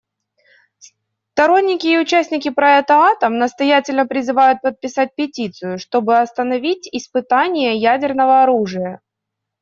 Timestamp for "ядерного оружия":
7.77-9.01